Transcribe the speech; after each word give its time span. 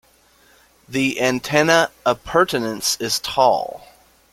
The 0.89 1.21
antenna 1.21 1.91
appurtenance 2.07 2.97
is 2.99 3.19
tall. 3.19 3.85